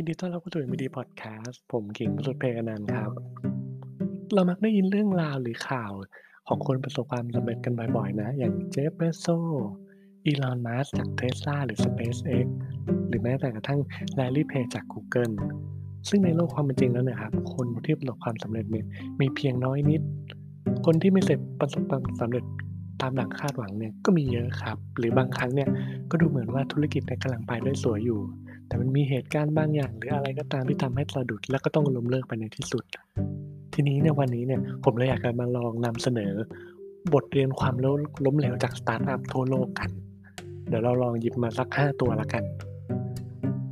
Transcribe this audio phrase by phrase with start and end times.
[0.00, 3.10] ยินดีต้อนรับเข้าสู่ MD Podcast ผมขิงประสุทธิ์เพกอนันต์ครับ
[4.34, 5.92] เรามักได้ยินเรื่องราวหรือข่าว
[6.48, 9.26] ของคนประสบความสำเร็จกันบ่อยๆ นะ อย่างเจฟเบโซ
[10.26, 12.46] อีลอนมัสจาก Tesla หรือ SpaceX
[13.08, 13.80] หรือแม้แต่กระทั่ง
[14.18, 15.34] Larry Page จาก Google
[16.08, 18.86] ซึ่งในโลกความเป็นจริงแล้วเนะครับ คนที่ประสบความสำเร็จเนี่ย
[19.20, 20.02] มีเพียงน้อยนิด
[20.86, 22.44] คนที่ไม่เสร็จประสบความสำเร็จ
[23.00, 25.68] ตามหลังคาดหวังเนี่ยก็มีเยอะครับ หรือบางครั้งเนี่ย
[26.10, 28.22] ก็ดูเหมือนว่าธุรกิจเนี่ยกำลังไปได้สวยอยู่
[28.68, 32.84] แต่มันมีเหตุการณ์บางอย่าง หรืออะไรก็ตามที่ทำให้สะดุด แล้วก็ต้องล้มเลิกไปในที่สุด
[33.74, 36.32] ทีนี้ในวันนี้เนี่ยผมเลยอยากจะมาลองนำเสนอ
[37.14, 39.90] บทเรียนความล้มล้มเหลวจากสตาร์ทอัพทั่วโลกกัน
[40.68, 42.44] เดี๋ยวเราลองหยิบมาสัก 5 ตัวละกัน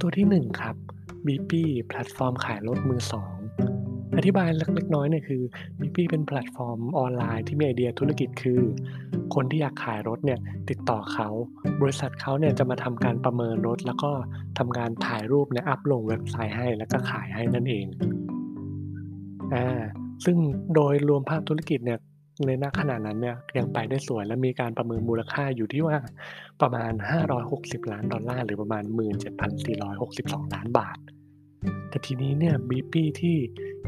[0.00, 0.76] ตัวที่ 1 ครับ
[1.26, 3.34] Beepi แพลตฟอร์มขายรถมือสอง
[4.16, 5.42] อธิบายเล็กน้อยเนี่ยคือ
[5.80, 8.60] b ีปี้เป็นแพลตฟอร์มออนไลน์ที่มีไอเดียธุรกิจคือ
[9.34, 10.40] คนที่อยากขายรถเนี่ย
[10.70, 11.28] ติดต่อเขา
[11.82, 14.10] บริษัทเขาเนี่ยจะมาทำการประเมินรถ แล้วก็
[14.58, 17.86] ทำการถ่ายรูปเนี่ยอัพลงเว็บไซต์ให้แล้วก็ขายให้นั่นเอง
[19.54, 19.82] อ่า
[20.24, 20.36] ซึ่ง
[20.74, 21.98] โดยรวมภาพธุรกิจเนี่ย
[22.46, 25.96] ในณขณะนั้นเนี่ยยังไปได้สวยและมีการประเมินมูลค่าอยู่ที่ว่า
[26.60, 26.92] ประมาณ
[27.42, 28.84] 560 ล้านดอลลาร์หรือประมาณ
[29.68, 30.98] 17,462 ล้านบาท
[31.88, 33.36] แต่ทีนี้เนี่ยบีปี้ที่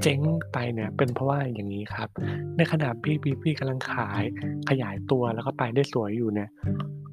[0.03, 0.21] เจ๊ง
[0.53, 2.09] ไปเนี่ยเป็นเพราะว่าอย่างนี้ครับ
[2.57, 4.23] ในขณะที่ Beepi กำลังขาย
[4.69, 6.49] ขยายตัวแล้วก็ไปได้สวยอยู่เนี่ย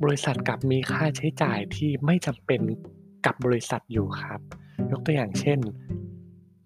[0.03, 2.62] บริษัทกลับมีค่าใช้จ่ายที่ไม่จำเป็น
[3.26, 4.40] กับบริษัทอยู่ครับ
[4.92, 5.59] ยกตัวอย่างเช่น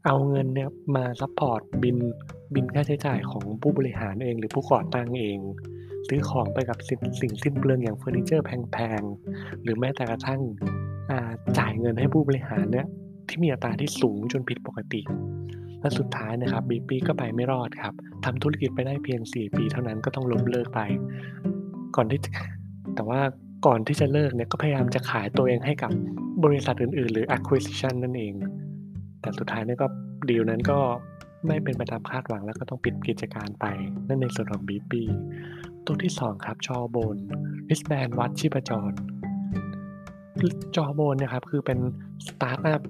[0.05, 1.97] เอาเงินเนี่ยมา support บิน
[2.53, 5.39] บินค่าใช้จ่ายของผู้บริหารเอง หรือผู้ก่อตั้งเอง
[6.07, 10.41] ซื้อของไปกับสิ่งสิ่งสิ้นเปลืองอย่างเฟอร์นิเจอร์แพงๆ หรือแม้แต่กระทั่ง
[11.57, 12.87] จ่ายเงินให้ผู้บริหารเนี่ย
[13.29, 15.01] ที่มีอัตราที่สูงจนผิดปกติ
[15.81, 17.93] และสุดท้ายนะครับบีปีก็ไปไม่รอดครับ
[18.25, 20.79] ทำธุรกิจไปได้เพียง 4 ปีเท่านั้นก็ต้องล้มเลิกไป
[21.95, 22.19] ก่อนที่
[22.95, 23.19] แต่ว่า
[23.65, 25.91] ก่อนที่จะเลิกเนี่ยก็พยายามจะขายตัวเองให้กับ
[26.43, 28.33] บริษัทอื่นๆ หรือ acquisition นั่นเอง
[29.21, 29.87] แต่สุดท้ายเนี่ยก็
[30.29, 30.79] ดีลนั้นก็
[31.47, 33.65] ไม่เป็นไปตามคาดหวังแล้วก็ต้องปิดกิจการไป
[34.07, 35.01] นั่นในส่วนของบีปี
[35.85, 37.17] ตัวที่ 2 ครับจอโบน
[37.69, 38.91] ริสแบนวัดชีพจร
[40.75, 41.79] Jawbone เนี่ยครับคือเป็น
[42.27, 42.81] สตาร์ทอัพ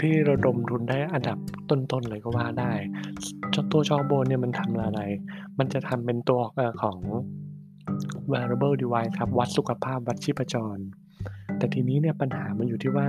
[0.00, 1.38] ที่ระดมทุนได้อันดับ
[1.70, 2.72] ต้นๆเลยก็ว่าได้
[3.72, 5.00] ตัว Jawbone เนี่ยมันทำอะไร
[5.58, 6.40] มันจะทำเป็นตัว
[6.82, 6.98] ของ
[8.32, 10.78] wearable device ครับ วัดสุขภาพวัดชีพจร
[11.58, 13.08] แต่ทีนี้เนี่ยปัญหามันอยู่ที่ว่า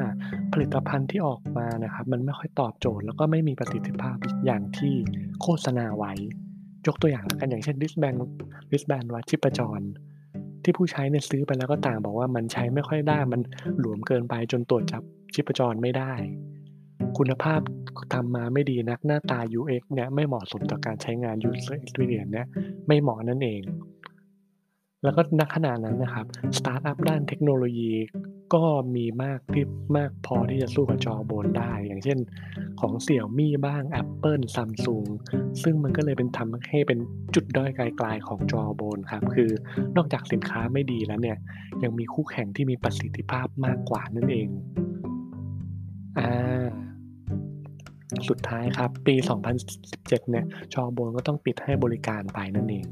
[0.54, 4.94] ผลิตภัณฑ์ที่ออกมานะครับ มันไม่ค่อยตอบโจทย์แล้วก็ไม่มีประสิทธิภาพอย่างที่
[5.42, 6.14] โฆษณาไว้
[6.88, 8.18] ยกตัวอย่างแล้วกันอย่างเช่น wristband
[8.70, 9.82] wristband วัดชีพจร
[10.64, 13.42] ที่ผู้ใช้เนี่ยซื้อไปแล้วก็ต่างบอกว่ามันใช้ไม่ค่อยได้มัน
[13.80, 16.14] หลวมเกินไปจนตรวจจับชีพจรไม่ได้
[17.18, 17.62] คุณภาพ
[18.14, 22.48] ทำมาไม่ดีนักหน้าตา UX เนี่ยไม่เหมาะสมต่อการใช้งาน user experience เนี่ย
[22.88, 23.62] ไม่เหมาะนั่นเอง
[25.04, 26.26] แล้วก็ณขณะนั้นนะครับ
[26.58, 27.94] สตาร์ทอัพด้านเทคโนโลยี
[28.54, 28.64] ก็
[28.96, 29.66] มีมากที่
[29.98, 32.18] มากพอที่จะสู้กับ Jawbone ได้ อย่างเช่น
[32.80, 35.08] ของเสี่ยวมี่บ้าง Apple Samsung
[35.64, 37.00] ซึ่งมันก็เลยเป็นทำให้เป็น
[37.36, 39.50] จุดด้อยไกลๆของจอโบนครับ คือ
[39.98, 41.38] นอกจากสินค้าไม่ดีแล้วเนี่ย
[41.84, 44.50] ยังมีคู่แข่งที่มีประสิทธิภาพมากกว่านั่นเอง
[46.20, 46.67] อ่า
[48.30, 49.16] สุดท้ายครับ ปี
[49.68, 52.86] 2017 เนี่ยจอโบนก็ต้องปิดให้บริการไปนั่นเอง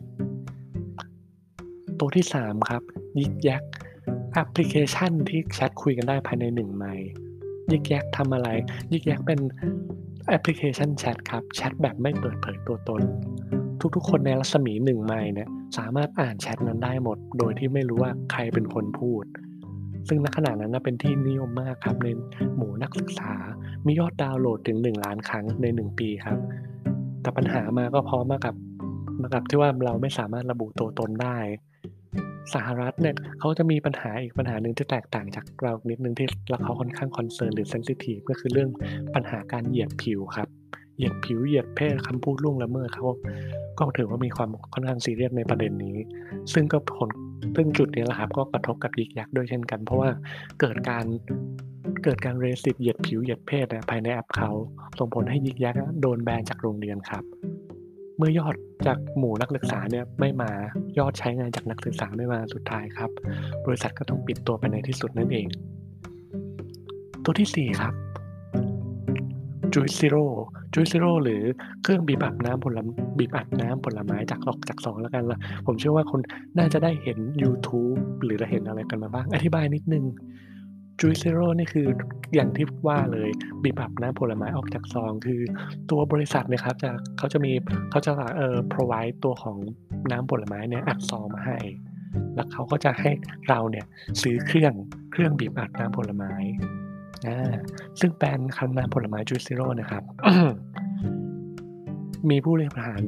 [2.00, 2.84] ตัวที่ 3 ครับ
[3.20, 3.64] ยิกยัก
[4.34, 7.09] แอปพลิเคชันที่แชทคุยกันได้ภายใน 1 ไมล์
[7.72, 8.50] ยิกยักทำอะไร
[8.92, 9.40] ยิกยักเป็น
[10.30, 13.02] แอปพลิเคชันแชทครับ แชทแบบไม่เปิดเผยตัวตน
[13.96, 19.24] ทุกๆ คนในรัศมี1ไมล์เนี่ยสามารถอ่านแชทนั้นได้หมด โดยที่ไม่รู้ว่าใครเป็นคนพูด
[20.08, 22.08] ซึ่งณขณะนั้นเป็นที่นิยมมากครับใน
[22.58, 23.32] หมู่นักศึกษา
[23.86, 26.40] มียอดดาวน์โหลดถึง 1 ล้านครั้งใน 1 ปีครับ
[27.22, 28.56] แต่ปัญหามาก็พร้อมมากับ
[29.22, 31.38] มากับที่ว่าเราไม่สามารถระบุตัวตนได้
[32.54, 38.70] สหรัฐเนี่ยเขาจะมีปัญหาอีกปัญหาหนึ่งที่แตกต่างจากเรานิดนึงที่เราเขาค่อนข้าง concern หรือ sensitive ก็คือเรื่อง
[39.16, 40.48] ปัญหาการเหยียดผิวครับ
[40.96, 43.04] เหยียดผิวเหยียดเพศคำพูดล่วงละเมิดเขา
[43.78, 45.98] ก็ถือว่ามีความค่อนข้างซีเรียสในประเด็นนี้
[46.54, 47.10] ซึ่งก็ผล
[47.56, 50.09] ซึ่งจุดนี้แหละครับก็กระทบกับยิกยักษ์ด้วยเช่นกัน เพราะว่า
[50.59, 51.05] เกิดการ
[52.03, 54.49] เกิดการเรสิตเหยียดผิวเหยียดเพศภายในแอปเขา
[54.99, 57.23] ส่งผลให้ยิกยักษ์โดนแบนจากโรงเรียนครับ
[58.17, 58.55] เมื่อยอด
[58.87, 60.52] จากหมู่นักศึกษาเนี่ยไม่มา
[60.97, 63.09] ยอดใช้งานจากนักศึกษาไม่มาสุดท้ายครับ
[63.66, 65.47] บริษัทก็ต้องปิดตัวไปในที่สุดนั่นเอง
[67.23, 67.93] ตัวที่ 4 ครับ
[69.73, 70.26] จูซิโร่
[70.78, 71.42] จูซิโร่หรือ
[71.84, 72.80] เครื่องบีบอัดน้ำผล
[73.20, 76.22] บีบอัดน้ำผลไม้จากออกจากสองแล้วกันละผมเชื่อว่าคน
[76.58, 80.06] น่าจะได้เห็น YouTube หรือเห็นอะไรกันมาบ้าง อธิบายนิดนึง
[81.00, 81.88] จูเซโร่นี่คือ
[82.36, 83.30] อย่างที่ว่าเลย
[83.64, 85.42] บีบอับน้ำผลไม้ออกจากซอง คือ
[85.92, 87.52] ตัวบริษัทนี่ยครับจะเขาจะมี
[87.92, 89.58] เขาจะเอ่อ provide ตัวของ
[90.12, 91.58] น้ำผลไม้เนี่ยอัดซองมาให้
[92.36, 93.12] แล้วเขาก็จะให้
[93.50, 93.86] เราเนี่ย
[94.22, 94.74] ซื้อเครื่อง
[95.12, 96.34] เครื่องบีบอัดน้ำผลไม้
[98.00, 100.03] ซึ่งแบรนด์คันน้ำผลไม้ Juice Zero นะครับ
[102.29, 103.02] มีผู้บริหาร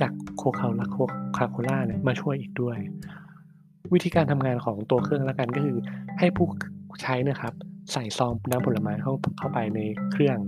[0.00, 0.96] จากโคคาลาโค
[1.36, 2.78] คาโคล่าเนี่ยมาช่วยอีกด้วย
[3.92, 5.78] วิธีการทำงานของตัวเครื่องแล้วกันก็คือ
[6.18, 6.46] ให้ผู้
[7.02, 7.54] ใช้นะครับ
[7.92, 9.80] ใส่ซองน้ำผลไม้เข้าเข้าไปใน
[10.12, 10.38] เครื่อง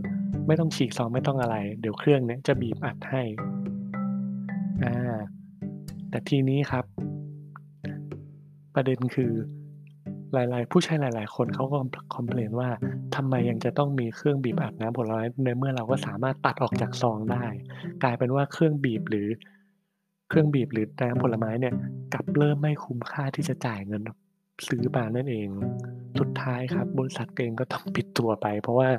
[0.46, 3.22] ไม่ต้องฉีกซองไม่ต้องอะไร เดี๋ยวเครื่องเนี้ยจะบีบอัดให้
[4.84, 4.94] อา
[6.10, 6.84] แต่ทีนี้ครับ
[8.74, 9.32] ประเด็นคือ
[10.34, 11.78] หลายๆ ผู้ใช้หลาย ๆ คนเขาก็
[12.14, 12.68] คอมเพลนว่า
[13.16, 17.44] ทำไมยังจะต้องมีเครื่องบีบอัดน้ำผลไม้ในเมื่อเราก็สามารถตัดออกจากซองได้
[18.02, 19.28] กลายเป็นว่าเครื่องบีบหรือ
[20.28, 21.74] เครื่องบีบหรือน้ำผลไม้เนี่ย
[22.12, 24.02] กลับเริ่มไม่คุ้มค่าที่จะจ่ายเงิน
[24.66, 25.48] ซื้อมานั่นเอง
[26.18, 28.90] สุดท้ายครับ บริษัทเองก็ต้องปิดตัวไป เพราะว่า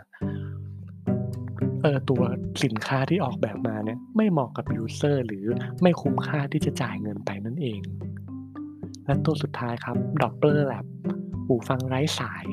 [1.82, 2.22] เออตัว
[2.64, 5.46] สินค้าที่ออกแบบมาเนี่ยไม่เหมาะกับ user หรือ
[5.82, 7.80] ไม่คุ้มค่าที่จะจ่ายเงินไปนั่นเอง
[9.06, 10.86] และตัวสุดท้ายครับ Doppler Lab
[11.48, 12.46] หูฟังไร้สาย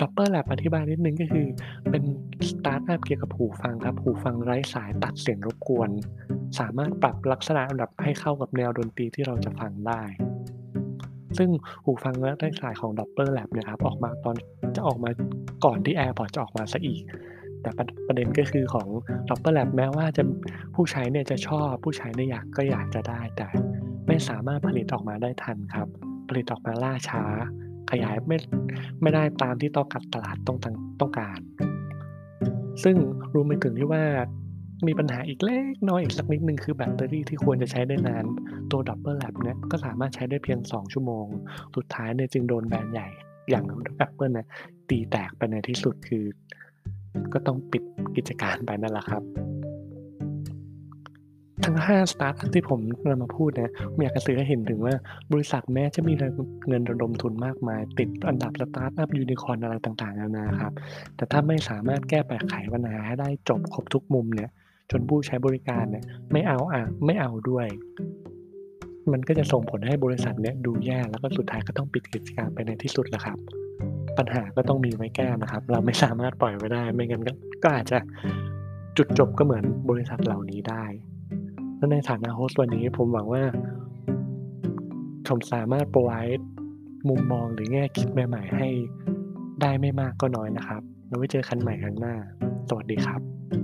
[0.00, 1.46] Doppler Lab อธิบายนิดนึงก็คือ
[1.90, 2.02] เป็น
[2.48, 5.90] สตาร์ตอัปเกี่ยวกับหูฟังครับ หูฟังไร้สายตัดเสียงรบกวน
[6.58, 10.02] สามารถปรับลักษณะแบบให้เข้ากับแนวดนตรีที่เราจะฟังได้
[11.38, 11.50] ซึ่ง
[11.84, 14.36] หูฟังไร้สายของ Doppler Lab เนี่ยครับออกมาตอน
[14.76, 15.10] จะออกมา
[15.64, 17.02] ก่อนที่ AirPods จะออกมาซะอีก
[17.62, 18.88] แต่ประประเด็นก็คือของ
[19.28, 20.22] Doppler Lab แม้ว่าจะ
[20.74, 23.48] ผู้ใช้เนี่ยจะชอบผู้ใช้เนี่ยอยากก็อยากจะได้ แต่
[24.06, 25.88] ไม่สามารถผลิตออกมาได้ทันครับ
[26.28, 27.24] ผลิตออกมาล่าช้า
[27.90, 28.36] ขยายไม่
[29.02, 30.58] ไม่ได้ตามที่ต้องการตลาดต้อง
[31.00, 31.38] ต้องการ
[32.84, 32.96] ซึ่ง
[33.34, 34.04] รวมไปถึงที่ว่า
[34.86, 38.24] มีปัญหาอีกเล็กน้อยอีกสักนิดหนึ่งคือแบตเตอรี่ที่ควรจะใช้ได้นาน
[38.70, 41.26] ตัว Doppler Lab เนี่ยก็สามารถใช้ได้เพียง 2 ชั่วโมง
[41.76, 43.08] สุดท้ายเนี่ยจึงโดนแบรนด์ใหญ่
[43.50, 43.64] อย่าง
[44.04, 44.46] Apple เนี่ย
[44.88, 46.24] ตีแตกไปในที่สุดคือ
[47.32, 47.82] ก็ต้องปิด
[48.16, 49.22] กิจการไปนั่นแหละครับ
[51.64, 54.94] ทั้ง5สตาร์ตอัปที่ผมนำมาพูดเนี่ยผมอยากจะสื่อให้เห็นถึงว่า
[55.32, 56.12] บริษัทแม้จะมี
[56.68, 60.72] เงินระดมทุนมากมาย ติดอันดับสตาร์ตอัปยูนิคอร์นอะไรต่างๆนานาครับ
[61.16, 62.20] แต่ถ้าไม่สามารถแก้
[62.50, 64.50] ไขปัญหาให้ได้จบครบทุกมุมเนี่ย
[64.90, 67.66] จนผู้ใช้บริการเนี่ยไม่เอาอะไม่เอาด้วย
[69.12, 73.38] มันก็จะส่งผลให้บริษัทเนี่ยดูแย่แล้วก็สุดท้ายก็ต้องปิดกิจการไปในที่สุดแหละครับ
[74.18, 77.22] ปัญหาก็ต้องมีไว้แก้นะครับ เราไม่สามารถปล่อยไว้ได้ ไม่งั้น
[77.62, 77.98] ก็อาจจะ
[78.96, 80.84] จุดจบก็เหมือนบริษัทเหล่านี้ได้
[81.84, 83.42] และในฐานะโฮสต์วันนี้ผมหวังว่า
[85.28, 86.44] ผมสามารถ provide
[87.08, 88.68] มุมมองหรือแง่คิดใหม่ๆให้
[89.60, 92.14] ได้ไม่มากก็น้อยนะครับ แล้วไว้เจอกันใหม่ครั้งหน้า
[92.68, 93.63] สวัสดีครับ